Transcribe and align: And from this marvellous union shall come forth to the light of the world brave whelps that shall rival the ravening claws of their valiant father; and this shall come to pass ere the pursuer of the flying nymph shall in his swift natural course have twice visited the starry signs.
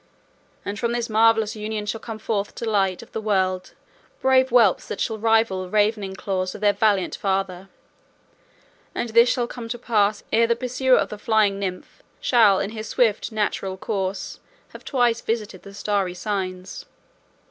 And 0.65 0.79
from 0.79 0.93
this 0.93 1.11
marvellous 1.11 1.55
union 1.55 1.85
shall 1.85 1.99
come 2.01 2.17
forth 2.17 2.55
to 2.55 2.65
the 2.65 2.71
light 2.71 3.03
of 3.03 3.11
the 3.11 3.21
world 3.21 3.73
brave 4.19 4.49
whelps 4.49 4.87
that 4.87 4.99
shall 4.99 5.19
rival 5.19 5.61
the 5.61 5.69
ravening 5.69 6.15
claws 6.15 6.55
of 6.55 6.61
their 6.61 6.73
valiant 6.73 7.15
father; 7.17 7.69
and 8.95 9.09
this 9.09 9.29
shall 9.29 9.45
come 9.45 9.69
to 9.69 9.77
pass 9.77 10.23
ere 10.33 10.47
the 10.47 10.55
pursuer 10.55 10.97
of 10.97 11.09
the 11.09 11.19
flying 11.19 11.59
nymph 11.59 12.01
shall 12.19 12.59
in 12.59 12.71
his 12.71 12.87
swift 12.87 13.31
natural 13.31 13.77
course 13.77 14.39
have 14.69 14.83
twice 14.83 15.21
visited 15.21 15.61
the 15.61 15.71
starry 15.71 16.15
signs. 16.15 16.87